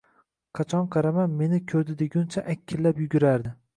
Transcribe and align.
Qachon 0.59 0.87
qarama, 0.95 1.25
meni 1.41 1.59
ko`rdi 1.73 1.97
deguncha 2.03 2.47
akillab 2.55 3.03
yugurardi 3.05 3.55